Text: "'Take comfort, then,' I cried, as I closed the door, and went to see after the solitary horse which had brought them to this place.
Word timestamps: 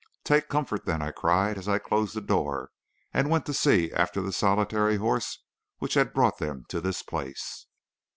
"'Take 0.23 0.49
comfort, 0.49 0.85
then,' 0.87 1.03
I 1.03 1.11
cried, 1.11 1.59
as 1.59 1.67
I 1.69 1.77
closed 1.77 2.15
the 2.15 2.21
door, 2.21 2.71
and 3.13 3.29
went 3.29 3.45
to 3.45 3.53
see 3.53 3.93
after 3.93 4.19
the 4.19 4.31
solitary 4.31 4.95
horse 4.95 5.43
which 5.77 5.93
had 5.93 6.11
brought 6.11 6.39
them 6.39 6.65
to 6.69 6.81
this 6.81 7.03
place. 7.03 7.67